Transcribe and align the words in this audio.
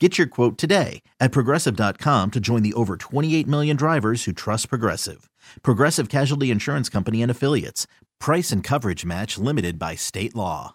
Get 0.00 0.18
your 0.18 0.26
quote 0.26 0.58
today 0.58 1.02
at 1.20 1.30
progressive.com 1.30 2.32
to 2.32 2.40
join 2.40 2.62
the 2.64 2.72
over 2.74 2.96
28 2.96 3.46
million 3.46 3.76
drivers 3.76 4.24
who 4.24 4.32
trust 4.32 4.68
Progressive. 4.68 5.30
Progressive 5.62 6.08
Casualty 6.08 6.50
Insurance 6.50 6.88
Company 6.88 7.22
and 7.22 7.30
Affiliates. 7.30 7.86
Price 8.18 8.50
and 8.50 8.64
coverage 8.64 9.04
match 9.04 9.38
limited 9.38 9.78
by 9.78 9.94
state 9.94 10.34
law. 10.34 10.74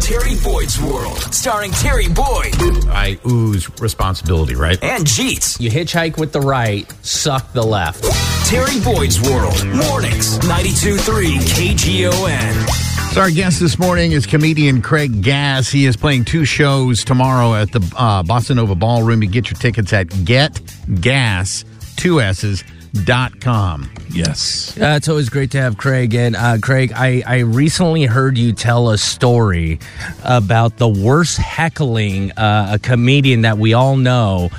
Terry 0.00 0.34
Boyd's 0.42 0.80
World, 0.80 1.18
starring 1.32 1.70
Terry 1.72 2.08
Boyd 2.08 2.54
I 2.88 3.18
ooze 3.26 3.68
responsibility, 3.80 4.54
right? 4.56 4.82
and 4.82 5.04
Jeetz. 5.04 5.60
You 5.60 5.70
hitchhike 5.70 6.18
with 6.18 6.32
the 6.32 6.40
right, 6.40 6.90
suck 7.04 7.52
the 7.52 7.62
left. 7.62 8.04
Terry 8.48 8.80
Boyd's 8.84 9.20
World, 9.20 9.64
mornings, 9.66 10.38
92.3 10.40 11.38
KGON. 11.38 12.95
So 13.16 13.22
our 13.22 13.30
guest 13.30 13.60
this 13.60 13.78
morning 13.78 14.12
is 14.12 14.26
comedian 14.26 14.82
Craig 14.82 15.22
Gass. 15.22 15.70
He 15.70 15.86
is 15.86 15.96
playing 15.96 16.26
two 16.26 16.44
shows 16.44 17.02
tomorrow 17.02 17.54
at 17.54 17.72
the 17.72 17.78
uh, 17.96 18.22
Bossa 18.22 18.54
Nova 18.54 18.74
Ballroom. 18.74 19.22
You 19.22 19.30
get 19.30 19.50
your 19.50 19.58
tickets 19.58 19.90
at 19.94 20.08
getgas, 20.08 21.64
two 21.96 22.20
S's, 22.20 22.62
dot 23.04 23.40
com. 23.40 23.90
Yes. 24.10 24.76
Uh, 24.76 24.96
it's 24.98 25.08
always 25.08 25.30
great 25.30 25.50
to 25.52 25.58
have 25.62 25.78
Craig. 25.78 26.14
And 26.14 26.36
uh, 26.36 26.58
Craig, 26.60 26.92
I, 26.94 27.22
I 27.26 27.38
recently 27.38 28.04
heard 28.04 28.36
you 28.36 28.52
tell 28.52 28.90
a 28.90 28.98
story 28.98 29.80
about 30.22 30.76
the 30.76 30.88
worst 30.88 31.38
heckling 31.38 32.32
uh, 32.32 32.72
a 32.74 32.78
comedian 32.78 33.40
that 33.40 33.56
we 33.56 33.72
all 33.72 33.96
know 33.96 34.50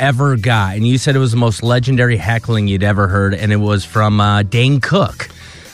ever 0.00 0.38
got. 0.38 0.76
And 0.76 0.86
you 0.88 0.96
said 0.96 1.16
it 1.16 1.18
was 1.18 1.32
the 1.32 1.36
most 1.36 1.62
legendary 1.62 2.16
heckling 2.16 2.66
you'd 2.66 2.82
ever 2.82 3.08
heard, 3.08 3.34
and 3.34 3.52
it 3.52 3.56
was 3.56 3.84
from 3.84 4.22
uh, 4.22 4.42
Dane 4.42 4.80
Cook. 4.80 5.28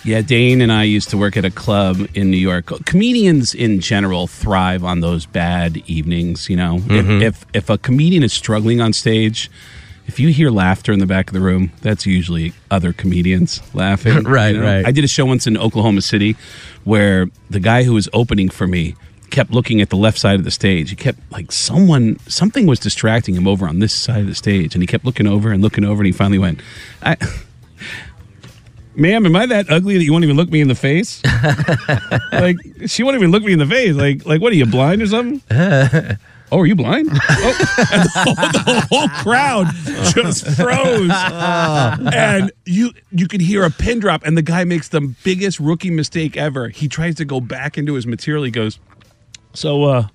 Yeah, 0.05 0.21
Dane 0.21 0.61
and 0.61 0.73
I 0.73 0.83
used 0.83 1.11
to 1.11 1.17
work 1.17 1.37
at 1.37 1.45
a 1.45 1.51
club 1.51 2.09
in 2.15 2.31
New 2.31 2.37
York. 2.37 2.67
Comedians 2.87 3.55
in 3.55 3.79
general 3.81 4.27
thrive 4.27 4.83
on 4.83 5.01
those 5.01 5.27
bad 5.27 5.77
evenings, 5.87 6.51
you 6.51 6.57
know. 6.57 6.77
If, 6.77 6.83
mm-hmm. 6.83 7.23
if 7.23 7.47
if 7.55 7.71
a 7.71 7.79
comedian 7.79 8.25
is 8.25 8.33
struggling 8.33 8.81
on 8.81 8.93
stage, 8.93 9.49
if 10.07 10.19
you 10.19 10.29
hear 10.29 10.51
laughter 10.51 10.93
in 10.93 10.99
the 10.99 11.07
back 11.07 11.29
of 11.29 11.35
the 11.35 11.41
room, 11.41 11.71
that's 11.83 12.05
usually 12.05 12.53
other 12.71 12.93
comedians 12.93 13.63
laughing. 13.75 14.25
Right, 14.33 14.55
you 14.55 14.61
know? 14.61 14.67
right. 14.67 14.87
I 14.87 14.91
did 14.91 15.05
a 15.05 15.09
show 15.09 15.25
once 15.25 15.47
in 15.47 15.57
Oklahoma 15.57 16.03
City 16.03 16.37
where 16.85 17.29
the 17.49 17.61
guy 17.61 17.85
who 17.85 17.95
was 17.95 18.09
opening 18.13 18.49
for 18.49 18.67
me 18.67 18.97
kept 19.31 19.51
looking 19.53 19.81
at 19.81 19.89
the 19.89 19.97
left 19.97 20.19
side 20.19 20.35
of 20.35 20.45
the 20.45 20.51
stage. 20.51 20.91
He 20.91 20.97
kept 20.97 21.19
like 21.31 21.53
someone 21.53 22.19
something 22.29 22.67
was 22.67 22.81
distracting 22.81 23.37
him 23.37 23.47
over 23.47 23.69
on 23.69 23.79
this 23.79 23.95
side 23.95 24.21
of 24.21 24.27
the 24.27 24.35
stage 24.35 24.75
and 24.75 24.83
he 24.83 24.87
kept 24.87 25.05
looking 25.05 25.27
over 25.27 25.53
and 25.53 25.63
looking 25.63 25.85
over 25.85 26.03
and 26.03 26.07
he 26.07 26.13
finally 26.13 26.39
went, 26.39 26.61
I 27.03 27.17
Ma'am, 28.95 29.25
am 29.25 29.35
I 29.37 29.47
that 29.47 29.71
ugly 29.71 29.97
that 29.97 30.05
you 30.05 30.13
won't 30.13 30.25
even 30.25 30.37
look 30.37 30.51
me 30.51 30.61
in 30.61 30.69
the 30.69 30.75
face? 30.75 31.23
like 32.33 32.57
she 32.87 33.03
won't 33.03 33.17
even 33.17 33.31
look 33.31 33.43
me 33.43 33.53
in 33.53 33.59
the 33.59 33.67
face. 33.67 33.95
Like, 33.95 34.27
like 34.27 34.41
what 34.41 34.53
are 34.53 34.57
you 34.57 34.67
blind 34.67 35.03
or 35.03 35.07
something? 35.07 35.43
Oh, 36.53 36.59
are 36.61 36.67
you 36.67 36.77
blind? 36.77 37.09
Oh. 37.11 37.87
And 37.93 38.03
the, 38.03 38.11
whole, 38.13 38.35
the 38.35 38.87
whole 38.91 39.09
crowd 39.09 39.69
just 40.13 40.47
froze, 40.55 41.11
and 42.15 42.53
you 42.67 42.93
you 43.11 43.27
could 43.27 43.41
hear 43.41 43.65
a 43.65 43.71
pin 43.71 44.01
drop. 44.01 44.23
And 44.27 44.37
the 44.37 44.43
guy 44.43 44.65
makes 44.65 44.89
the 44.89 45.01
biggest 45.25 45.59
rookie 45.59 45.89
mistake 45.89 46.37
ever. 46.37 46.69
He 46.69 46.89
tries 46.89 47.15
to 47.15 47.25
go 47.25 47.41
back 47.41 47.79
into 47.79 47.95
his 47.95 48.07
material. 48.07 48.45
He 48.45 48.51
goes, 48.51 48.79
"So, 49.55 49.85
uh, 49.85 50.09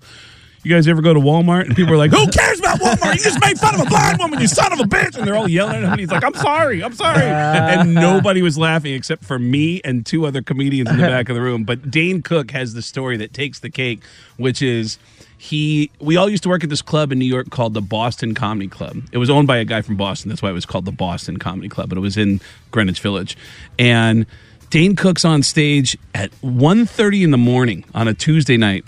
you 0.67 0.75
guys 0.75 0.87
ever 0.87 1.01
go 1.01 1.13
to 1.13 1.19
Walmart?" 1.19 1.65
And 1.65 1.75
people 1.75 1.93
are 1.93 1.97
like, 1.97 2.11
"Who 2.11 2.27
cares 2.27 2.59
about 2.59 2.79
Walmart? 2.79 3.15
You 3.15 3.23
just 3.23 3.41
made 3.41 3.57
fun 3.57 3.75
of 3.75 3.81
a 3.81 3.85
blind 3.85 4.19
woman, 4.19 4.39
you 4.39 4.47
son 4.47 4.73
of 4.73 4.79
a 4.79 4.83
bitch!" 4.83 5.17
And 5.17 5.27
they're 5.27 5.35
all 5.35 5.49
yelling 5.49 5.77
at 5.77 5.83
him. 5.83 5.91
And 5.91 5.99
he's 5.99 6.11
like, 6.11 6.23
"I'm 6.23 6.35
sorry, 6.35 6.83
I'm 6.83 6.93
sorry," 6.93 7.23
uh. 7.23 7.81
and 7.81 7.93
nobody 7.93 8.41
was 8.41 8.57
laughing 8.57 8.93
except 8.93 9.23
for 9.23 9.39
me 9.39 9.81
and 9.83 10.05
two 10.05 10.25
other 10.25 10.41
comedians 10.41 10.89
in 10.89 10.97
the 10.97 11.07
back 11.07 11.29
of 11.29 11.35
the 11.35 11.41
room. 11.41 11.63
But 11.63 11.89
Dane 11.89 12.21
Cook 12.21 12.51
has 12.51 12.73
the 12.73 12.81
story 12.81 13.17
that 13.17 13.33
takes 13.33 13.59
the 13.59 13.69
cake, 13.69 14.01
which 14.37 14.61
is 14.61 14.99
he 15.37 15.91
we 15.99 16.17
all 16.17 16.29
used 16.29 16.43
to 16.43 16.49
work 16.49 16.63
at 16.63 16.69
this 16.69 16.81
club 16.81 17.11
in 17.11 17.19
New 17.19 17.25
York 17.25 17.49
called 17.49 17.73
the 17.73 17.81
Boston 17.81 18.33
Comedy 18.33 18.67
Club. 18.67 19.01
It 19.11 19.17
was 19.17 19.29
owned 19.29 19.47
by 19.47 19.57
a 19.57 19.65
guy 19.65 19.81
from 19.81 19.95
Boston. 19.95 20.29
That's 20.29 20.41
why 20.41 20.49
it 20.49 20.53
was 20.53 20.65
called 20.65 20.85
the 20.85 20.91
Boston 20.91 21.37
Comedy 21.37 21.69
Club, 21.69 21.89
but 21.89 21.97
it 21.97 22.01
was 22.01 22.17
in 22.17 22.41
Greenwich 22.71 22.99
Village. 22.99 23.37
And 23.77 24.25
Dane 24.69 24.95
Cook's 24.95 25.23
on 25.23 25.43
stage 25.43 25.97
at 26.13 26.31
1.30 26.41 27.23
in 27.23 27.31
the 27.31 27.37
morning 27.37 27.85
on 27.93 28.07
a 28.07 28.13
Tuesday 28.13 28.57
night. 28.57 28.83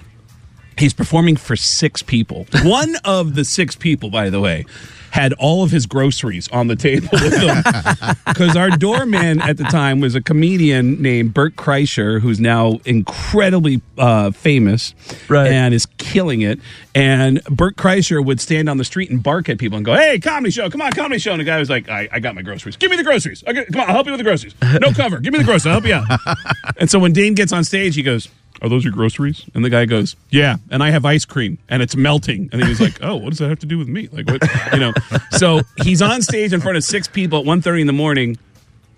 He's 0.79 0.93
performing 0.93 1.35
for 1.35 1.55
six 1.55 2.01
people. 2.01 2.47
One 2.63 2.95
of 3.05 3.35
the 3.35 3.43
six 3.45 3.75
people, 3.75 4.09
by 4.09 4.29
the 4.29 4.39
way, 4.39 4.65
had 5.11 5.33
all 5.33 5.63
of 5.63 5.71
his 5.71 5.85
groceries 5.87 6.47
on 6.49 6.67
the 6.67 6.75
table 6.75 7.09
with 7.11 7.37
him. 7.37 7.63
Because 8.27 8.55
our 8.55 8.69
doorman 8.69 9.41
at 9.41 9.57
the 9.57 9.63
time 9.65 9.99
was 9.99 10.15
a 10.15 10.21
comedian 10.21 11.01
named 11.01 11.33
Bert 11.33 11.55
Kreischer, 11.55 12.21
who's 12.21 12.39
now 12.39 12.79
incredibly 12.85 13.81
uh, 13.97 14.31
famous 14.31 14.93
Right. 15.27 15.51
and 15.51 15.73
is 15.73 15.87
killing 15.97 16.41
it. 16.41 16.59
And 16.95 17.43
Bert 17.45 17.75
Kreischer 17.75 18.23
would 18.23 18.39
stand 18.39 18.69
on 18.69 18.77
the 18.77 18.85
street 18.85 19.09
and 19.09 19.21
bark 19.21 19.49
at 19.49 19.57
people 19.57 19.75
and 19.77 19.85
go, 19.85 19.93
Hey, 19.95 20.19
comedy 20.19 20.51
show, 20.51 20.69
come 20.69 20.81
on, 20.81 20.91
comedy 20.93 21.19
show. 21.19 21.31
And 21.31 21.41
the 21.41 21.43
guy 21.45 21.59
was 21.59 21.69
like, 21.69 21.89
I, 21.89 22.07
I 22.11 22.19
got 22.19 22.35
my 22.35 22.41
groceries. 22.43 22.77
Give 22.77 22.89
me 22.91 22.97
the 22.97 23.03
groceries. 23.03 23.43
Okay, 23.45 23.65
come 23.65 23.81
on, 23.81 23.87
I'll 23.89 23.95
help 23.95 24.05
you 24.05 24.13
with 24.13 24.19
the 24.19 24.23
groceries. 24.23 24.53
No 24.79 24.91
cover. 24.91 25.19
Give 25.19 25.33
me 25.33 25.39
the 25.39 25.45
groceries. 25.45 25.65
I'll 25.67 25.81
help 25.81 25.85
you 25.85 25.95
out. 25.95 26.37
and 26.77 26.89
so 26.89 26.99
when 26.99 27.11
Dane 27.11 27.33
gets 27.33 27.51
on 27.51 27.63
stage, 27.63 27.95
he 27.95 28.03
goes, 28.03 28.29
are 28.61 28.69
those 28.69 28.83
your 28.83 28.93
groceries? 28.93 29.45
And 29.53 29.63
the 29.63 29.69
guy 29.69 29.85
goes, 29.85 30.15
yeah. 30.29 30.57
And 30.69 30.83
I 30.83 30.89
have 30.91 31.05
ice 31.05 31.25
cream 31.25 31.57
and 31.69 31.81
it's 31.81 31.95
melting. 31.95 32.49
And 32.51 32.61
he 32.61 32.67
was 32.69 32.79
like, 32.81 32.99
oh, 33.01 33.15
what 33.15 33.29
does 33.29 33.39
that 33.39 33.49
have 33.49 33.59
to 33.59 33.65
do 33.65 33.77
with 33.77 33.87
me? 33.87 34.09
Like, 34.11 34.27
what, 34.27 34.41
you 34.73 34.79
know? 34.79 34.93
So 35.31 35.61
he's 35.83 36.01
on 36.01 36.21
stage 36.21 36.53
in 36.53 36.61
front 36.61 36.77
of 36.77 36.83
six 36.83 37.07
people 37.07 37.39
at 37.39 37.45
1.30 37.45 37.81
in 37.81 37.87
the 37.87 37.93
morning. 37.93 38.37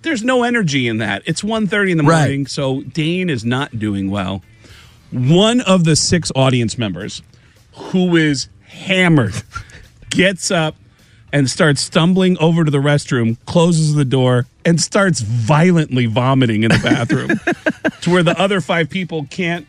There's 0.02 0.24
no 0.24 0.44
energy 0.44 0.88
in 0.88 0.98
that. 0.98 1.22
It's 1.26 1.42
1.30 1.44 1.92
in 1.92 1.98
the 1.98 2.04
Right. 2.04 2.20
morning. 2.22 2.48
So 2.48 2.82
Dane 2.82 3.30
is 3.30 3.46
not 3.46 3.78
doing 3.78 4.10
well. 4.10 4.42
One 5.12 5.62
of 5.62 5.84
the 5.84 5.96
six 5.96 6.32
audience 6.36 6.78
members 6.78 7.22
who 7.74 8.16
is 8.16 8.48
hammered 8.66 9.36
gets 10.10 10.50
up 10.50 10.76
and 11.34 11.50
starts 11.50 11.82
stumbling 11.82 12.38
over 12.40 12.64
to 12.64 12.72
the 12.72 12.80
restroom, 12.80 13.38
closes 13.46 13.96
the 13.96 14.06
door, 14.06 14.48
and 14.66 14.82
starts 14.82 15.22
violently 15.22 16.06
vomiting 16.06 16.64
in 16.64 16.70
the 16.70 16.80
bathroom 16.80 17.30
to 18.02 18.10
where 18.10 18.24
the 18.24 18.40
other 18.40 18.62
five 18.62 18.90
people 18.90 19.26
can't 19.30 19.68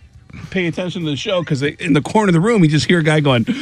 pay 0.51 0.67
attention 0.67 1.05
to 1.05 1.11
the 1.11 1.17
show 1.17 1.41
because 1.41 1.63
in 1.63 1.93
the 1.93 2.03
corner 2.03 2.29
of 2.29 2.35
the 2.35 2.41
room, 2.41 2.63
you 2.63 2.69
just 2.69 2.87
hear 2.87 3.01
a 3.01 3.03
guy 3.03 3.21
going, 3.21 3.45
and 3.47 3.57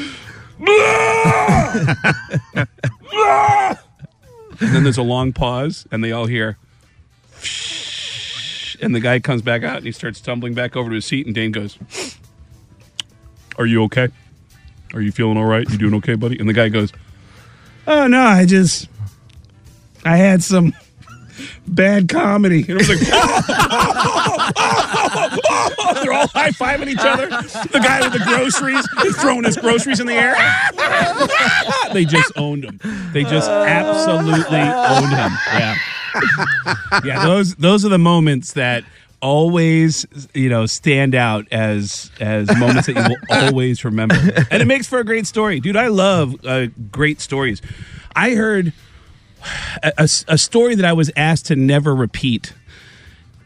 then 4.59 4.85
there's 4.85 4.99
a 4.99 5.03
long 5.03 5.33
pause, 5.33 5.87
and 5.91 6.03
they 6.03 6.13
all 6.13 6.27
hear, 6.27 6.57
and 8.81 8.95
the 8.95 9.01
guy 9.01 9.21
comes 9.21 9.43
back 9.43 9.63
out 9.63 9.79
and 9.79 9.87
he 9.87 9.93
starts 9.93 10.19
stumbling 10.19 10.55
back 10.55 10.77
over 10.77 10.89
to 10.89 10.95
his 10.95 11.05
seat, 11.05 11.27
and 11.27 11.35
Dane 11.35 11.53
goes, 11.53 11.79
Are 13.59 13.67
you 13.67 13.83
okay? 13.85 14.09
Are 14.95 15.01
you 15.01 15.13
feeling 15.13 15.37
all 15.37 15.45
right? 15.45 15.69
You 15.69 15.79
doing 15.79 15.95
okay, 15.95 16.15
buddy? 16.15 16.39
And 16.39 16.49
the 16.49 16.53
guy 16.53 16.69
goes, 16.69 16.93
Oh 17.87 18.07
no, 18.07 18.21
I 18.21 18.47
just 18.47 18.89
I 20.05 20.17
had 20.17 20.43
some 20.43 20.75
bad 21.67 22.09
comedy. 22.09 22.61
And 22.61 22.71
it 22.71 22.75
was 22.75 22.89
like 22.89 23.01
they're 26.03 26.13
all 26.13 26.29
high 26.29 26.51
fiving 26.51 26.89
each 26.89 26.99
other. 27.01 27.27
The 27.29 27.81
guy 27.83 28.01
with 28.01 28.13
the 28.13 28.25
groceries 28.25 28.87
is 29.05 29.17
throwing 29.17 29.45
his 29.45 29.57
groceries 29.57 30.01
in 30.01 30.07
the 30.07 30.15
air. 30.15 30.35
they 31.93 32.05
just 32.05 32.33
owned 32.37 32.65
him. 32.65 32.81
They 33.13 33.25
just 33.25 33.49
absolutely 33.51 34.61
owned 34.61 35.13
him. 35.13 35.33
Yeah. 35.53 35.75
Yeah, 37.05 37.25
those 37.25 37.55
those 37.57 37.85
are 37.85 37.89
the 37.89 37.99
moments 37.99 38.55
that 38.55 38.85
always, 39.23 40.07
you 40.35 40.49
know, 40.49 40.67
stand 40.67 41.15
out 41.15 41.47
as 41.53 42.11
as 42.21 42.49
moments 42.59 42.87
that 42.87 42.97
you 42.97 43.03
will 43.03 43.45
always 43.49 43.85
remember, 43.85 44.15
and 44.51 44.63
it 44.63 44.67
makes 44.67 44.87
for 44.87 44.99
a 44.99 45.05
great 45.05 45.27
story, 45.27 45.61
dude. 45.61 45.77
I 45.77 45.89
love 45.89 46.35
uh, 46.45 46.67
great 46.91 47.21
stories. 47.21 47.61
I 48.15 48.31
heard 48.35 48.73
a, 49.83 49.93
a, 49.99 50.09
a 50.29 50.39
story 50.39 50.75
that 50.75 50.85
I 50.85 50.93
was 50.93 51.11
asked 51.17 51.47
to 51.47 51.57
never 51.57 51.95
repeat, 51.95 52.53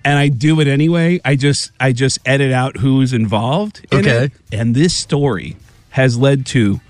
and 0.04 0.18
I 0.18 0.28
do 0.28 0.60
it 0.60 0.66
anyway. 0.68 1.20
I 1.24 1.36
just 1.36 1.72
I 1.80 1.92
just 1.92 2.18
edit 2.26 2.52
out 2.52 2.78
who's 2.78 3.12
involved. 3.12 3.86
In 3.92 3.98
Okay. 4.00 4.24
it. 4.26 4.32
and 4.52 4.74
this 4.74 4.94
story 4.96 5.56
has 5.90 6.16
led 6.18 6.44
to 6.46 6.80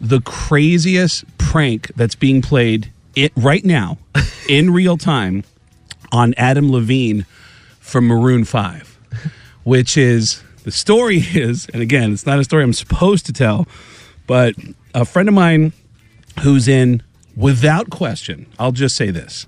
the 0.00 0.20
craziest 0.20 1.24
prank 1.38 1.92
that's 1.94 2.14
being 2.16 2.42
played 2.42 2.90
it 3.14 3.32
right 3.36 3.64
now 3.64 3.96
in 4.48 4.70
real 4.70 4.96
time 4.96 5.44
on 6.10 6.34
Adam 6.36 6.70
Levine 6.70 7.24
from 7.84 8.06
Maroon 8.06 8.44
5, 8.44 8.98
which 9.64 9.96
is 9.98 10.42
the 10.64 10.72
story 10.72 11.18
is, 11.34 11.68
and 11.74 11.82
again, 11.82 12.12
it's 12.14 12.24
not 12.26 12.38
a 12.38 12.44
story 12.44 12.64
I'm 12.64 12.72
supposed 12.72 13.26
to 13.26 13.32
tell, 13.32 13.68
but 14.26 14.54
a 14.94 15.04
friend 15.04 15.28
of 15.28 15.34
mine 15.34 15.72
who's 16.40 16.66
in, 16.66 17.02
without 17.36 17.90
question, 17.90 18.46
I'll 18.58 18.72
just 18.72 18.96
say 18.96 19.10
this 19.10 19.46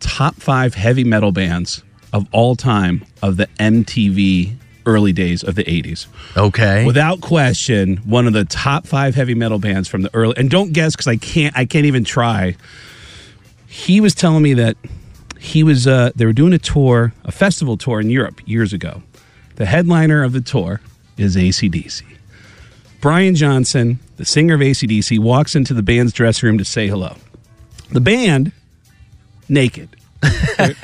top 0.00 0.34
five 0.36 0.74
heavy 0.74 1.04
metal 1.04 1.30
bands 1.30 1.82
of 2.12 2.26
all 2.32 2.56
time 2.56 3.04
of 3.22 3.36
the 3.36 3.46
MTV 3.58 4.56
early 4.86 5.12
days 5.12 5.44
of 5.44 5.54
the 5.54 5.62
80s 5.64 6.06
Okay. 6.36 6.84
without 6.86 7.20
question 7.20 7.98
one 7.98 8.26
of 8.26 8.32
the 8.32 8.46
top 8.46 8.86
five 8.86 9.14
heavy 9.14 9.34
metal 9.34 9.58
bands 9.58 9.88
from 9.88 10.00
the 10.02 10.10
early 10.14 10.34
and 10.38 10.48
don't 10.48 10.72
guess 10.72 10.96
because 10.96 11.06
i 11.06 11.16
can't 11.16 11.54
i 11.56 11.66
can't 11.66 11.84
even 11.84 12.02
try 12.02 12.56
he 13.68 14.00
was 14.00 14.14
telling 14.14 14.42
me 14.42 14.54
that 14.54 14.78
he 15.40 15.62
was 15.62 15.86
uh, 15.86 16.10
they 16.14 16.24
were 16.24 16.32
doing 16.32 16.52
a 16.52 16.58
tour 16.58 17.12
a 17.24 17.32
festival 17.32 17.76
tour 17.76 18.00
in 18.00 18.10
europe 18.10 18.40
years 18.46 18.72
ago 18.72 19.02
the 19.56 19.66
headliner 19.66 20.22
of 20.22 20.32
the 20.32 20.40
tour 20.40 20.80
is 21.16 21.36
acdc 21.36 22.02
brian 23.00 23.34
johnson 23.34 23.98
the 24.16 24.24
singer 24.24 24.54
of 24.54 24.60
acdc 24.60 25.18
walks 25.18 25.56
into 25.56 25.74
the 25.74 25.82
band's 25.82 26.12
dressing 26.12 26.46
room 26.46 26.58
to 26.58 26.64
say 26.64 26.86
hello 26.86 27.16
the 27.90 28.00
band 28.00 28.52
naked 29.48 29.96
they're, 30.20 30.74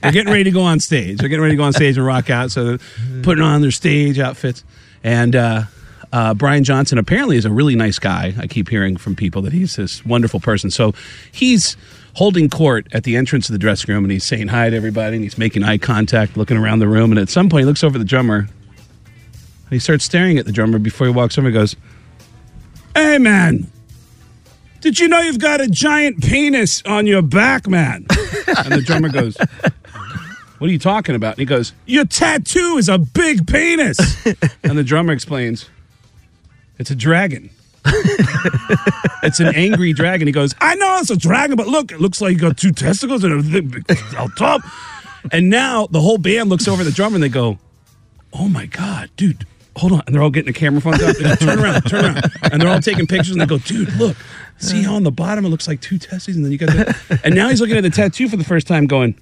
they're 0.00 0.12
getting 0.12 0.32
ready 0.32 0.44
to 0.44 0.50
go 0.50 0.62
on 0.62 0.80
stage. 0.80 1.18
They're 1.18 1.28
getting 1.28 1.42
ready 1.42 1.52
to 1.52 1.58
go 1.58 1.64
on 1.64 1.72
stage 1.72 1.96
and 1.96 2.06
rock 2.06 2.30
out. 2.30 2.50
So 2.50 2.64
they're 2.64 3.22
putting 3.22 3.44
on 3.44 3.60
their 3.60 3.70
stage 3.70 4.18
outfits. 4.18 4.64
And 5.04 5.36
uh, 5.36 5.64
uh, 6.12 6.34
Brian 6.34 6.64
Johnson 6.64 6.98
apparently 6.98 7.36
is 7.36 7.44
a 7.44 7.50
really 7.50 7.76
nice 7.76 7.98
guy. 7.98 8.34
I 8.38 8.46
keep 8.46 8.68
hearing 8.68 8.96
from 8.96 9.16
people 9.16 9.42
that 9.42 9.52
he's 9.52 9.76
this 9.76 10.04
wonderful 10.04 10.40
person. 10.40 10.70
So 10.70 10.94
he's 11.32 11.76
holding 12.16 12.48
court 12.48 12.86
at 12.92 13.04
the 13.04 13.14
entrance 13.14 13.46
of 13.46 13.52
the 13.52 13.58
dressing 13.58 13.94
room 13.94 14.02
and 14.02 14.10
he's 14.10 14.24
saying 14.24 14.48
hi 14.48 14.70
to 14.70 14.74
everybody 14.74 15.16
and 15.16 15.22
he's 15.22 15.36
making 15.36 15.62
eye 15.62 15.76
contact, 15.76 16.34
looking 16.34 16.56
around 16.56 16.78
the 16.78 16.88
room. 16.88 17.12
And 17.12 17.18
at 17.18 17.28
some 17.28 17.50
point, 17.50 17.60
he 17.60 17.66
looks 17.66 17.84
over 17.84 17.98
the 17.98 18.06
drummer 18.06 18.38
and 18.38 19.70
he 19.70 19.78
starts 19.78 20.04
staring 20.04 20.38
at 20.38 20.46
the 20.46 20.52
drummer 20.52 20.78
before 20.78 21.06
he 21.06 21.12
walks 21.12 21.36
over 21.36 21.48
and 21.48 21.54
goes, 21.54 21.76
Hey, 22.94 23.18
man. 23.18 23.70
Did 24.80 24.98
you 24.98 25.08
know 25.08 25.20
you've 25.20 25.38
got 25.38 25.60
a 25.60 25.66
giant 25.66 26.22
penis 26.22 26.82
on 26.86 27.06
your 27.06 27.22
back, 27.22 27.68
man? 27.68 28.06
And 28.46 28.72
the 28.72 28.82
drummer 28.82 29.10
goes, 29.10 29.36
What 29.36 30.68
are 30.68 30.72
you 30.72 30.78
talking 30.78 31.14
about? 31.14 31.32
And 31.32 31.40
he 31.40 31.44
goes, 31.44 31.74
Your 31.84 32.06
tattoo 32.06 32.78
is 32.78 32.88
a 32.88 32.96
big 32.96 33.46
penis. 33.46 33.98
And 34.62 34.78
the 34.78 34.84
drummer 34.84 35.12
explains, 35.12 35.68
It's 36.78 36.90
a 36.90 36.94
dragon. 36.96 37.50
it's 39.22 39.40
an 39.40 39.54
angry 39.54 39.92
dragon. 39.92 40.26
He 40.26 40.32
goes, 40.32 40.54
I 40.60 40.74
know 40.74 40.98
it's 40.98 41.10
a 41.10 41.16
dragon, 41.16 41.56
but 41.56 41.68
look, 41.68 41.92
it 41.92 42.00
looks 42.00 42.20
like 42.20 42.32
you 42.32 42.38
got 42.38 42.56
two 42.56 42.72
testicles 42.72 43.24
and 43.24 43.32
everything 43.32 43.84
on 44.18 44.30
top. 44.32 44.62
And 45.32 45.50
now 45.50 45.86
the 45.86 46.00
whole 46.00 46.18
band 46.18 46.48
looks 46.48 46.68
over 46.68 46.84
the 46.84 46.92
drummer 46.92 47.16
and 47.16 47.22
they 47.22 47.28
go, 47.28 47.58
Oh 48.32 48.48
my 48.48 48.66
God, 48.66 49.10
dude, 49.16 49.46
hold 49.76 49.92
on. 49.92 50.02
And 50.06 50.14
they're 50.14 50.22
all 50.22 50.30
getting 50.30 50.52
the 50.52 50.58
camera 50.58 50.80
phones 50.80 51.02
out. 51.02 51.16
They 51.16 51.22
go, 51.22 51.34
turn 51.36 51.58
around, 51.58 51.82
turn 51.82 52.04
around. 52.04 52.30
And 52.52 52.60
they're 52.60 52.68
all 52.68 52.80
taking 52.80 53.06
pictures 53.06 53.30
and 53.30 53.40
they 53.40 53.46
go, 53.46 53.58
dude, 53.58 53.92
look, 53.94 54.16
see 54.58 54.82
how 54.82 54.94
on 54.94 55.04
the 55.04 55.10
bottom 55.10 55.44
it 55.44 55.48
looks 55.48 55.68
like 55.68 55.80
two 55.80 55.98
testes? 55.98 56.36
And 56.36 56.44
then 56.44 56.52
you 56.52 56.58
got 56.58 56.70
the, 56.70 57.20
and 57.24 57.34
now 57.34 57.48
he's 57.48 57.60
looking 57.60 57.76
at 57.76 57.82
the 57.82 57.90
tattoo 57.90 58.28
for 58.28 58.36
the 58.36 58.44
first 58.44 58.66
time 58.66 58.86
going, 58.86 59.18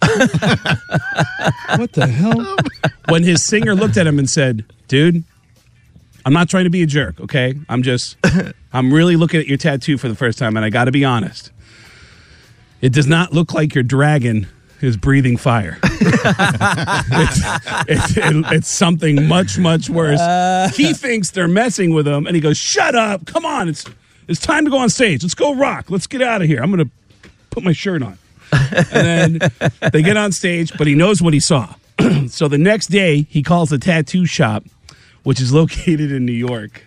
what 1.76 1.92
the 1.92 2.06
hell? 2.06 2.56
When 3.08 3.22
his 3.22 3.42
singer 3.44 3.74
looked 3.74 3.96
at 3.96 4.06
him 4.06 4.18
and 4.18 4.28
said, 4.28 4.64
dude, 4.88 5.24
I'm 6.24 6.32
not 6.32 6.48
trying 6.48 6.64
to 6.64 6.70
be 6.70 6.82
a 6.82 6.86
jerk, 6.86 7.20
okay? 7.20 7.54
I'm 7.68 7.82
just, 7.82 8.16
I'm 8.72 8.92
really 8.92 9.16
looking 9.16 9.40
at 9.40 9.46
your 9.46 9.58
tattoo 9.58 9.98
for 9.98 10.08
the 10.08 10.14
first 10.14 10.38
time 10.38 10.56
and 10.56 10.64
I 10.64 10.70
got 10.70 10.84
to 10.86 10.92
be 10.92 11.04
honest. 11.04 11.50
It 12.80 12.92
does 12.92 13.06
not 13.06 13.32
look 13.32 13.52
like 13.54 13.74
your 13.74 13.84
dragon 13.84 14.46
is 14.80 14.96
breathing 14.96 15.36
fire. 15.36 15.78
it's, 15.82 17.40
it's, 17.88 18.16
it- 18.16 18.52
it's 18.52 18.68
something 18.68 19.26
much, 19.26 19.58
much 19.58 19.88
worse. 19.88 20.20
Uh. 20.20 20.68
he 20.74 20.92
thinks 20.92 21.30
they're 21.30 21.48
messing 21.48 21.94
with 21.94 22.06
him, 22.06 22.26
and 22.26 22.34
he 22.34 22.40
goes, 22.42 22.56
"Shut 22.58 22.94
up! 22.94 23.24
Come 23.26 23.46
on! 23.46 23.68
It's 23.68 23.84
it's 24.28 24.40
time 24.40 24.64
to 24.66 24.70
go 24.70 24.78
on 24.78 24.90
stage. 24.90 25.22
Let's 25.22 25.34
go 25.34 25.54
rock. 25.54 25.90
Let's 25.90 26.06
get 26.06 26.20
out 26.22 26.42
of 26.42 26.48
here. 26.48 26.62
I'm 26.62 26.70
gonna 26.70 26.90
put 27.50 27.62
my 27.64 27.72
shirt 27.72 28.02
on." 28.02 28.18
And 28.52 29.38
then 29.40 29.50
they 29.92 30.02
get 30.02 30.16
on 30.18 30.32
stage, 30.32 30.76
but 30.76 30.86
he 30.86 30.94
knows 30.94 31.22
what 31.22 31.32
he 31.32 31.40
saw. 31.40 31.74
so 32.28 32.48
the 32.48 32.58
next 32.58 32.88
day, 32.88 33.22
he 33.30 33.42
calls 33.42 33.72
a 33.72 33.78
tattoo 33.78 34.26
shop, 34.26 34.64
which 35.24 35.40
is 35.40 35.52
located 35.52 36.12
in 36.12 36.24
New 36.24 36.32
York. 36.32 36.84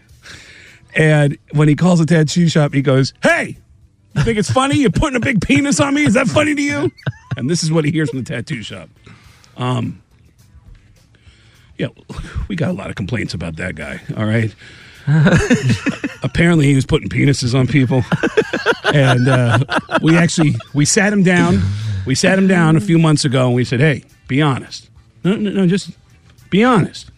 And 0.95 1.38
when 1.51 1.68
he 1.68 1.75
calls 1.75 2.00
a 2.00 2.06
tattoo 2.06 2.48
shop, 2.48 2.74
he 2.74 2.81
goes, 2.81 3.13
"Hey." 3.22 3.57
You 4.16 4.24
think 4.24 4.39
it's 4.39 4.50
funny? 4.50 4.78
You're 4.78 4.89
putting 4.89 5.16
a 5.16 5.19
big 5.19 5.42
penis 5.42 5.80
on 5.80 5.94
me? 5.94 6.04
Is 6.04 6.16
that 6.16 6.28
funny 6.28 6.56
to 6.56 6.62
you? 6.62 6.92
And 7.36 7.48
this 7.48 7.62
is 7.62 7.72
what 7.72 7.86
he 7.86 7.92
hears 7.92 8.10
from 8.10 8.24
the 8.24 8.25
tattoo 8.25 8.63
shop. 8.63 8.89
Um, 9.57 10.01
yeah, 11.78 11.89
we 12.48 12.56
got 12.56 12.69
a 12.69 12.74
lot 12.74 12.89
of 12.89 12.95
complaints 12.95 13.36
about 13.36 13.57
that 13.57 13.75
guy. 13.75 14.01
All 14.18 14.25
right. 14.25 14.54
Apparently, 16.24 16.66
he 16.66 16.75
was 16.75 16.86
putting 16.86 17.10
penises 17.10 17.57
on 17.57 17.68
people, 17.68 18.04
and 18.94 19.28
uh, 19.28 19.60
we 20.01 20.18
actually 20.18 20.56
we 20.74 20.83
sat 20.83 21.13
him 21.13 21.24
down. 21.24 21.62
We 22.06 22.16
sat 22.16 22.38
him 22.38 22.48
down 22.48 22.75
a 22.75 22.81
few 22.81 22.98
months 22.98 23.24
ago, 23.24 23.45
and 23.45 23.56
we 23.56 23.63
said, 23.63 23.80
"Hey, 23.80 24.04
be 24.28 24.42
honest. 24.42 24.90
No, 25.24 25.36
no, 25.36 25.51
no 25.51 25.68
just 25.68 25.92
be 26.50 26.63
honest. 26.63 27.10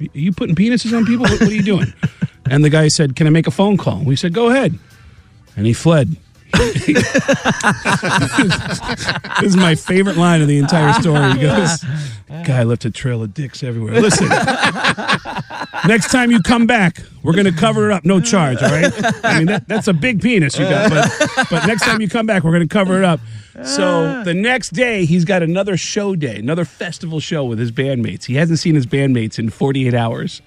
Are 0.00 0.06
you 0.12 0.32
putting 0.32 0.54
penises 0.54 0.96
on 0.96 1.04
people? 1.06 1.24
What, 1.24 1.40
what 1.40 1.50
are 1.50 1.54
you 1.54 1.62
doing?" 1.62 1.92
And 2.46 2.62
the 2.62 2.68
guy 2.68 2.88
said, 2.88 3.16
"Can 3.16 3.26
I 3.26 3.30
make 3.30 3.46
a 3.46 3.50
phone 3.50 3.78
call?" 3.78 4.04
We 4.04 4.16
said, 4.16 4.34
"Go 4.34 4.50
ahead." 4.50 4.78
And 5.56 5.64
he 5.64 5.72
fled. 5.72 6.14
this 6.54 6.88
is 9.42 9.56
my 9.56 9.74
favorite 9.74 10.16
line 10.16 10.42
of 10.42 10.46
the 10.46 10.58
entire 10.58 10.92
story. 11.00 11.32
He 11.32 11.40
goes, 11.40 11.84
Guy 12.28 12.62
left 12.62 12.84
a 12.84 12.90
trail 12.90 13.22
of 13.22 13.32
dicks 13.34 13.62
everywhere. 13.62 14.00
Listen, 14.00 14.28
next 15.86 16.10
time 16.10 16.30
you 16.30 16.40
come 16.40 16.66
back, 16.66 16.98
we're 17.22 17.32
going 17.32 17.46
to 17.46 17.52
cover 17.52 17.90
it 17.90 17.94
up. 17.94 18.04
No 18.04 18.20
charge, 18.20 18.62
all 18.62 18.70
right? 18.70 18.92
I 19.24 19.38
mean, 19.38 19.46
that, 19.46 19.68
that's 19.68 19.88
a 19.88 19.92
big 19.92 20.20
penis 20.20 20.58
you 20.58 20.64
got, 20.64 20.90
but, 20.90 21.48
but 21.50 21.66
next 21.66 21.84
time 21.84 22.00
you 22.00 22.08
come 22.08 22.26
back, 22.26 22.44
we're 22.44 22.52
going 22.52 22.68
to 22.68 22.72
cover 22.72 22.98
it 22.98 23.04
up. 23.04 23.20
So 23.64 24.22
the 24.24 24.34
next 24.34 24.70
day, 24.70 25.04
he's 25.04 25.24
got 25.24 25.42
another 25.42 25.76
show 25.76 26.16
day, 26.16 26.36
another 26.36 26.64
festival 26.64 27.20
show 27.20 27.44
with 27.44 27.58
his 27.58 27.70
bandmates. 27.70 28.24
He 28.24 28.34
hasn't 28.34 28.58
seen 28.58 28.74
his 28.74 28.86
bandmates 28.86 29.38
in 29.38 29.48
48 29.50 29.94
hours. 29.94 30.42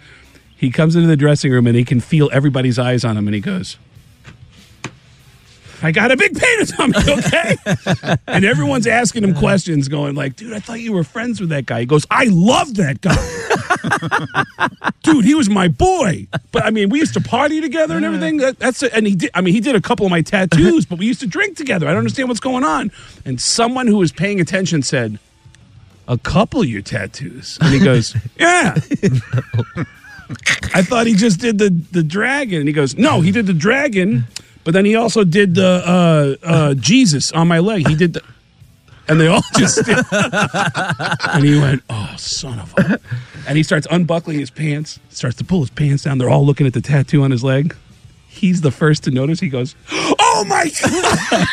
He 0.56 0.72
comes 0.72 0.96
into 0.96 1.08
the 1.08 1.16
dressing 1.16 1.52
room 1.52 1.68
and 1.68 1.76
he 1.76 1.86
can 1.86 2.00
feel 2.00 2.30
everybody's 2.34 2.78
eyes 2.80 3.06
on 3.06 3.16
him, 3.16 3.28
and 3.28 3.36
he 3.36 3.42
goes, 3.42 3.78
I 5.82 5.92
got 5.92 6.12
a 6.12 6.18
big 6.18 6.38
penis 6.38 6.78
on 6.80 6.92
me, 6.92 6.98
okay? 7.08 7.58
and 8.28 8.44
everyone's 8.44 8.88
asking 8.88 9.24
him 9.24 9.36
questions, 9.36 9.88
going 9.88 10.16
like, 10.16 10.36
dude, 10.36 10.54
I 10.54 10.60
thought 10.60 10.80
you 10.80 10.92
were 10.92 11.04
friends 11.04 11.40
with 11.40 11.50
that 11.50 11.68
guy. 11.68 11.82
He 11.82 11.86
goes, 11.86 12.06
I 12.10 12.26
love 12.26 12.76
that 12.76 13.02
guy. 13.02 13.16
dude, 15.04 15.26
he 15.26 15.36
was 15.36 15.50
my 15.50 15.68
boy. 15.68 16.28
But 16.52 16.66
I 16.66 16.72
mean, 16.72 16.90
we 16.90 17.00
used 17.00 17.14
to 17.14 17.22
party 17.22 17.62
together 17.62 17.96
and 17.96 18.06
everything. 18.06 18.38
That, 18.38 18.60
that's 18.60 18.84
it. 18.84 18.94
And 18.94 19.08
he 19.08 19.16
did, 19.16 19.32
I 19.34 19.42
mean, 19.42 19.54
he 19.54 19.60
did 19.60 19.76
a 19.76 19.82
couple 19.82 20.06
of 20.06 20.12
my 20.12 20.22
tattoos, 20.22 20.86
but 20.90 21.00
we 21.00 21.06
used 21.06 21.20
to 21.22 21.28
drink 21.28 21.58
together. 21.58 21.88
I 21.88 21.92
don't 21.92 22.00
understand 22.00 22.30
what's 22.30 22.40
going 22.40 22.64
on. 22.64 22.92
And 23.26 23.40
someone 23.40 23.88
who 23.88 23.98
was 23.98 24.12
paying 24.12 24.40
attention 24.40 24.84
said, 24.84 25.20
a 26.08 26.18
couple 26.18 26.62
of 26.62 26.68
your 26.68 26.82
tattoos. 26.82 27.58
And 27.62 27.74
he 27.74 27.80
goes, 27.80 28.16
yeah. 28.40 28.76
I 30.74 30.82
thought 30.82 31.06
he 31.08 31.16
just 31.16 31.40
did 31.40 31.58
the 31.58 31.70
the 31.92 32.04
dragon. 32.04 32.60
And 32.60 32.68
he 32.68 32.74
goes, 32.74 32.98
no, 32.98 33.22
he 33.22 33.32
did 33.32 33.46
the 33.46 33.54
dragon, 33.54 34.26
but 34.64 34.74
then 34.74 34.86
he 34.86 34.96
also 34.96 35.24
did 35.24 35.56
the 35.56 35.84
uh, 35.86 36.46
uh, 36.46 36.74
Jesus 36.76 37.32
on 37.32 37.48
my 37.48 37.60
leg. 37.60 37.88
He 37.88 37.96
did 37.96 38.14
the, 38.14 38.24
and 39.08 39.20
they 39.20 39.28
all 39.28 39.42
just 39.58 39.88
and 39.88 41.46
he 41.46 41.60
went, 41.60 41.84
oh, 41.90 42.16
son 42.18 42.60
of 42.60 42.74
a. 42.78 43.00
And 43.48 43.58
he 43.58 43.64
starts 43.64 43.88
unbuckling 43.90 44.40
his 44.40 44.50
pants, 44.50 45.00
starts 45.10 45.38
to 45.38 45.44
pull 45.44 45.62
his 45.62 45.70
pants 45.70 46.04
down. 46.04 46.18
They're 46.18 46.30
all 46.30 46.46
looking 46.46 46.68
at 46.68 46.74
the 46.74 46.82
tattoo 46.82 47.24
on 47.24 47.32
his 47.32 47.44
leg. 47.44 47.76
He's 48.28 48.62
the 48.62 48.72
first 48.72 49.04
to 49.06 49.12
notice. 49.12 49.40
He 49.40 49.50
goes, 49.50 49.76
oh 50.38 50.42
oh 50.42 50.46
my 50.46 50.64
god! 50.82 51.48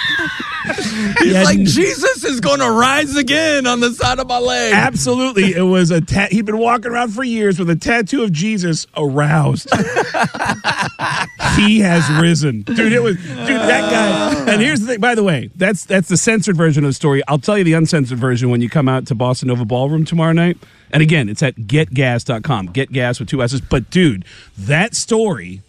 He's 1.19 1.33
Yeah, 1.33 1.43
like, 1.43 1.59
Jesus 1.61 2.25
is 2.25 2.41
going 2.41 2.61
to 2.61 2.71
rise 2.71 3.17
again 3.17 3.67
on 3.67 3.81
the 3.81 3.91
side 3.91 4.19
of 4.19 4.27
my 4.27 4.39
leg. 4.39 4.73
Absolutely, 4.73 5.53
it 5.55 5.63
was 5.63 5.91
a 5.91 6.01
tat. 6.01 6.33
He'd 6.33 6.47
been 6.47 6.59
walking 6.59 6.91
around 6.91 7.13
for 7.13 7.23
years 7.23 7.59
with 7.59 7.69
a 7.71 7.77
tattoo 7.77 8.23
of 8.23 8.33
Jesus 8.33 8.87
aroused. 8.97 9.69
he 11.57 11.81
has 11.81 12.09
risen, 12.21 12.63
dude. 12.63 12.93
It 12.93 13.03
was, 13.03 13.17
dude. 13.17 13.27
That 13.27 13.91
guy. 13.91 14.41
Oh. 14.41 14.53
And 14.53 14.63
here's 14.63 14.81
the 14.81 14.87
thing. 14.87 15.01
By 15.01 15.15
the 15.15 15.23
way, 15.23 15.51
that's 15.55 15.85
that's 15.85 16.09
the 16.09 16.17
censored 16.17 16.57
version 16.57 16.85
of 16.85 16.89
the 16.89 16.95
story. 16.95 17.23
I'll 17.29 17.39
tell 17.39 17.59
you 17.59 17.65
the 17.65 17.75
uncensored 17.75 18.19
version 18.19 18.51
when 18.51 18.61
you 18.61 18.71
come 18.71 18.89
out 18.89 19.07
to 19.09 19.15
Bossa 19.15 19.45
Nova 19.45 19.65
Ballroom 19.65 20.05
tomorrow 20.05 20.33
night. 20.33 20.57
And 20.93 21.03
again, 21.03 21.29
it's 21.29 21.43
at 21.43 21.57
getgas.com. 21.57 22.67
Get 22.67 22.93
gas 22.93 23.19
with 23.19 23.29
two 23.29 23.43
S's. 23.43 23.61
But 23.61 23.91
dude, 23.91 24.25
that 24.57 24.95
story. 24.95 25.63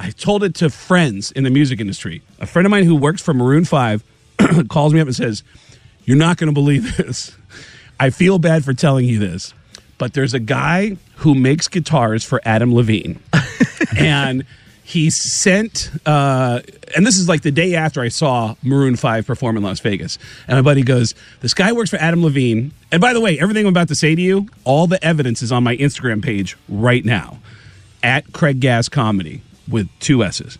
I 0.00 0.12
told 0.12 0.42
it 0.44 0.54
to 0.56 0.70
friends 0.70 1.30
in 1.30 1.44
the 1.44 1.50
music 1.50 1.78
industry. 1.78 2.22
A 2.40 2.46
friend 2.46 2.64
of 2.64 2.70
mine 2.70 2.84
who 2.84 2.96
works 2.96 3.20
for 3.20 3.34
Maroon 3.34 3.66
5 3.66 4.02
calls 4.70 4.94
me 4.94 5.00
up 5.00 5.06
and 5.06 5.14
says, 5.14 5.42
You're 6.06 6.16
not 6.16 6.38
going 6.38 6.48
to 6.48 6.54
believe 6.54 6.96
this. 6.96 7.36
I 8.00 8.08
feel 8.08 8.38
bad 8.38 8.64
for 8.64 8.72
telling 8.72 9.04
you 9.04 9.18
this, 9.18 9.52
but 9.98 10.14
there's 10.14 10.32
a 10.32 10.38
guy 10.38 10.96
who 11.16 11.34
makes 11.34 11.68
guitars 11.68 12.24
for 12.24 12.40
Adam 12.46 12.74
Levine. 12.74 13.20
and 13.98 14.46
he 14.82 15.10
sent, 15.10 15.90
uh, 16.06 16.60
and 16.96 17.06
this 17.06 17.18
is 17.18 17.28
like 17.28 17.42
the 17.42 17.52
day 17.52 17.74
after 17.74 18.00
I 18.00 18.08
saw 18.08 18.54
Maroon 18.62 18.96
5 18.96 19.26
perform 19.26 19.58
in 19.58 19.62
Las 19.62 19.80
Vegas. 19.80 20.18
And 20.48 20.56
my 20.56 20.62
buddy 20.62 20.82
goes, 20.82 21.14
This 21.42 21.52
guy 21.52 21.72
works 21.72 21.90
for 21.90 21.98
Adam 21.98 22.24
Levine. 22.24 22.72
And 22.90 23.02
by 23.02 23.12
the 23.12 23.20
way, 23.20 23.38
everything 23.38 23.66
I'm 23.66 23.74
about 23.74 23.88
to 23.88 23.94
say 23.94 24.14
to 24.14 24.22
you, 24.22 24.48
all 24.64 24.86
the 24.86 25.04
evidence 25.04 25.42
is 25.42 25.52
on 25.52 25.62
my 25.62 25.76
Instagram 25.76 26.24
page 26.24 26.56
right 26.70 27.04
now 27.04 27.38
at 28.02 28.32
Craig 28.32 28.60
Gass 28.60 28.88
Comedy 28.88 29.42
with 29.70 29.88
two 30.00 30.24
S's. 30.24 30.58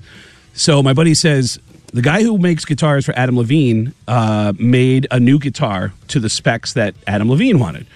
So 0.55 0.83
my 0.83 0.93
buddy 0.93 1.15
says 1.15 1.59
the 1.93 2.03
guy 2.03 2.23
who 2.23 2.39
makes 2.39 2.65
guitars 2.65 3.05
for 3.05 3.13
Adam 3.17 3.37
Levine 3.37 3.95
uh, 4.07 4.53
made 4.59 5.07
a 5.11 5.19
new 5.19 5.39
guitar 5.39 5.93
to 6.09 6.21
the 6.21 6.29
specs 6.29 6.73
that 6.75 6.95
Adam 7.07 7.31
Levine 7.31 7.59
wanted. 7.59 7.87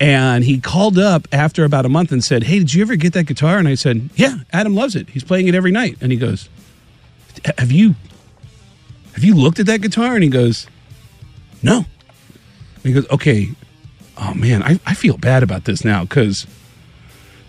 And 0.00 0.44
he 0.44 0.60
called 0.60 0.98
up 0.98 1.26
after 1.32 1.64
about 1.64 1.84
a 1.84 1.88
month 1.88 2.12
and 2.12 2.22
said, 2.22 2.44
Hey, 2.44 2.60
did 2.60 2.72
you 2.72 2.82
ever 2.82 2.96
get 2.96 3.14
that 3.14 3.24
guitar? 3.26 3.58
And 3.58 3.66
I 3.66 3.74
said, 3.74 4.10
Yeah, 4.14 4.38
Adam 4.52 4.74
loves 4.74 4.94
it. 4.94 5.08
He's 5.08 5.24
playing 5.24 5.48
it 5.48 5.54
every 5.54 5.72
night. 5.72 5.96
And 6.00 6.12
he 6.12 6.18
goes, 6.18 6.48
Have 7.58 7.72
you 7.72 7.96
have 9.14 9.24
you 9.24 9.34
looked 9.34 9.58
at 9.58 9.66
that 9.66 9.80
guitar? 9.80 10.14
And 10.14 10.22
he 10.22 10.30
goes, 10.30 10.68
No. 11.62 11.78
And 11.78 12.84
he 12.84 12.92
goes, 12.92 13.08
Okay. 13.10 13.48
Oh 14.16 14.34
man, 14.34 14.62
I, 14.62 14.78
I 14.86 14.94
feel 14.94 15.16
bad 15.16 15.42
about 15.42 15.64
this 15.64 15.84
now 15.84 16.02
because 16.02 16.46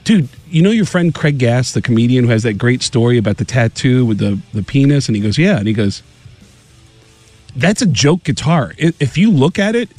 dude, 0.04 0.30
you 0.51 0.62
know 0.62 0.72
your 0.72 0.86
friend 0.86 1.13
Craig 1.13 1.38
Gass, 1.38 1.72
the 1.74 1.82
comedian 1.82 2.25
who 2.25 2.32
has 2.32 2.44
that 2.44 2.53
great 2.53 2.82
story 2.82 3.18
about 3.18 3.38
the 3.38 3.46
tattoo 3.46 4.06
with 4.06 4.18
the, 4.18 4.39
the 4.53 4.63
penis? 4.63 5.08
And 5.08 5.15
he 5.15 5.22
goes, 5.22 5.38
Yeah. 5.38 5.58
And 5.58 5.68
he 5.68 5.74
goes, 5.74 6.03
That's 7.56 7.82
a 7.82 7.86
joke 7.86 8.24
guitar. 8.24 8.74
If 8.77 9.18
you 9.18 9.32
look 9.32 9.60
at 9.60 9.75
it, 9.75 9.89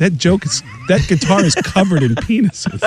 that 0.00 0.16
joke 0.16 0.46
is 0.46 0.62
that 0.88 1.06
guitar 1.08 1.44
is 1.44 1.54
covered 1.54 2.02
in 2.02 2.14
penises. 2.14 2.80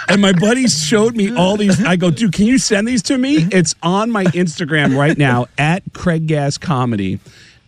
and 0.08 0.20
my 0.20 0.32
buddies 0.32 0.84
showed 0.84 1.14
me 1.14 1.34
all 1.34 1.56
these. 1.56 1.82
I 1.84 1.94
go, 1.94 2.10
dude, 2.10 2.32
can 2.32 2.46
you 2.46 2.58
send 2.58 2.88
these 2.88 3.02
to 3.04 3.16
me? 3.16 3.46
It's 3.52 3.76
on 3.84 4.10
my 4.10 4.24
Instagram 4.24 4.98
right 4.98 5.16
now 5.16 5.46
at 5.58 5.84
Craig 5.92 6.26
Gass 6.26 6.58
Comedy. 6.58 7.20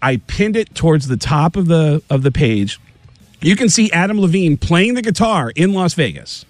I 0.03 0.17
pinned 0.17 0.57
it 0.57 0.75
towards 0.75 1.07
the 1.07 1.17
top 1.17 1.55
of 1.55 1.67
the 1.67 2.03
of 2.11 2.25
the 2.25 2.33
page. 2.33 2.81
You 3.41 3.55
can 3.55 3.69
see 3.69 3.89
Adam 3.93 4.21
Levine 4.21 4.57
playing 4.57 4.95
the 4.95 5.03
guitar 5.03 5.53
in 5.55 5.73
Las 5.73 5.95
Vegas. 5.95 6.45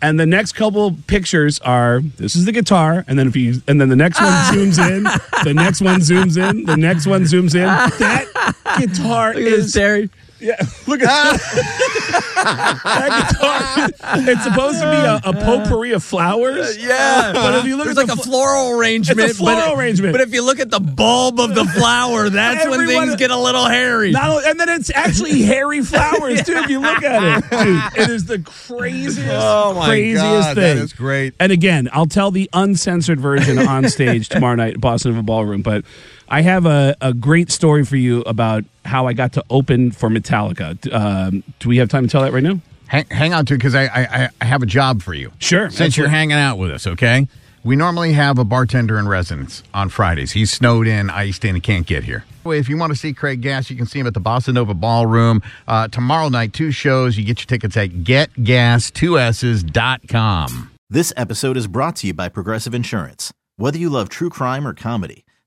And 0.00 0.18
the 0.18 0.26
next 0.26 0.52
couple 0.52 0.96
pictures 1.06 1.58
are 1.60 2.00
this 2.18 2.36
is 2.36 2.44
the 2.44 2.52
guitar, 2.52 3.04
and 3.08 3.18
then 3.18 3.26
if 3.26 3.34
you 3.36 3.60
and 3.66 3.80
then 3.80 3.88
the 3.88 3.96
next 3.96 4.20
one 4.20 4.32
zooms 4.52 4.78
in, 4.78 5.02
the 5.44 5.54
next 5.54 5.80
one 5.80 6.00
zooms 6.00 6.36
in, 6.38 6.64
the 6.64 6.76
next 6.76 7.06
one 7.06 7.22
zooms 7.22 7.54
in. 7.54 7.66
That 7.98 8.54
guitar 8.78 9.32
is 9.32 9.72
Terry. 9.72 10.10
Yeah, 10.40 10.56
look 10.86 11.02
at 11.02 11.06
that. 11.08 12.38
that 12.84 13.28
guitar. 13.30 13.88
It's 14.28 14.44
supposed 14.44 14.80
to 14.80 14.90
be 14.90 14.96
a, 14.96 15.16
a 15.24 15.32
potpourri 15.32 15.92
of 15.92 16.04
flowers. 16.04 16.76
Yeah, 16.78 17.32
But 17.32 17.54
if 17.56 17.64
you 17.64 17.76
look 17.76 17.86
There's 17.86 17.98
at 17.98 18.08
like 18.08 18.16
the 18.16 18.22
a 18.22 18.24
floral 18.24 18.78
arrangement. 18.78 19.18
It's 19.20 19.32
a 19.34 19.36
floral 19.36 19.70
but, 19.74 19.78
arrangement. 19.78 20.12
But 20.12 20.20
if 20.20 20.32
you 20.32 20.44
look 20.44 20.60
at 20.60 20.70
the 20.70 20.80
bulb 20.80 21.40
of 21.40 21.54
the 21.54 21.64
flower, 21.64 22.28
that's 22.30 22.66
when 22.68 22.86
things 22.86 23.16
get 23.16 23.30
a 23.30 23.36
little 23.38 23.64
hairy. 23.64 24.12
Not 24.12 24.44
and 24.46 24.58
then 24.60 24.68
it's 24.68 24.90
actually 24.94 25.42
hairy 25.42 25.82
flowers 25.82 26.42
too. 26.44 26.52
If 26.54 26.70
you 26.70 26.80
look 26.80 27.02
at 27.02 27.22
it, 27.44 27.50
dude, 27.64 28.02
it 28.04 28.10
is 28.10 28.24
the 28.26 28.38
craziest, 28.38 29.18
Oh, 29.28 29.80
craziest 29.84 30.22
God, 30.22 30.54
thing. 30.54 30.76
that 30.76 30.82
is 30.82 30.92
great. 30.92 31.34
And 31.40 31.52
again, 31.52 31.88
I'll 31.92 32.06
tell 32.06 32.30
the 32.30 32.48
uncensored 32.52 33.20
version 33.20 33.58
on 33.58 33.88
stage 33.88 34.28
tomorrow 34.28 34.54
night 34.56 34.74
at 34.74 34.80
Bossa 34.80 35.06
Nova 35.06 35.22
Ballroom. 35.22 35.62
But 35.62 35.84
I 36.30 36.42
have 36.42 36.66
a, 36.66 36.94
a 37.00 37.14
great 37.14 37.50
story 37.50 37.84
for 37.84 37.96
you 37.96 38.20
about 38.22 38.64
how 38.84 39.06
I 39.06 39.12
got 39.12 39.32
to 39.34 39.44
open 39.50 39.92
for 39.92 40.08
Metallica. 40.10 40.92
Um, 40.92 41.44
do 41.58 41.68
we 41.68 41.76
have 41.78 41.88
time 41.88 42.04
to 42.04 42.10
tell 42.10 42.22
that 42.22 42.32
right 42.32 42.42
now? 42.42 42.60
Hang, 42.86 43.06
hang 43.06 43.34
on 43.34 43.44
to 43.46 43.54
it 43.54 43.58
because 43.58 43.74
I, 43.74 43.84
I 43.84 44.28
I 44.40 44.44
have 44.44 44.62
a 44.62 44.66
job 44.66 45.02
for 45.02 45.14
you. 45.14 45.32
Sure, 45.38 45.70
Since 45.70 45.96
you're 45.96 46.08
hanging 46.08 46.36
out 46.38 46.58
with 46.58 46.70
us, 46.70 46.86
okay? 46.86 47.26
We 47.64 47.74
normally 47.76 48.12
have 48.14 48.38
a 48.38 48.44
bartender 48.44 48.98
in 48.98 49.08
residence 49.08 49.62
on 49.74 49.90
Fridays. 49.90 50.32
He's 50.32 50.50
snowed 50.50 50.86
in, 50.86 51.10
iced 51.10 51.44
in, 51.44 51.54
and 51.56 51.62
can't 51.62 51.86
get 51.86 52.04
here. 52.04 52.24
If 52.46 52.70
you 52.70 52.78
want 52.78 52.92
to 52.92 52.98
see 52.98 53.12
Craig 53.12 53.42
Gass, 53.42 53.68
you 53.68 53.76
can 53.76 53.84
see 53.84 53.98
him 53.98 54.06
at 54.06 54.14
the 54.14 54.22
Bossa 54.22 54.54
Nova 54.54 54.72
Ballroom 54.72 55.42
uh, 55.66 55.88
tomorrow 55.88 56.30
night. 56.30 56.54
Two 56.54 56.70
shows. 56.70 57.18
You 57.18 57.24
get 57.24 57.40
your 57.40 57.46
tickets 57.46 57.76
at 57.76 57.90
getgas2s's.com. 57.90 60.70
This 60.88 61.12
episode 61.14 61.58
is 61.58 61.66
brought 61.66 61.96
to 61.96 62.06
you 62.06 62.14
by 62.14 62.30
Progressive 62.30 62.74
Insurance. 62.74 63.30
Whether 63.56 63.76
you 63.76 63.90
love 63.90 64.08
true 64.08 64.30
crime 64.30 64.66
or 64.66 64.72
comedy, 64.72 65.26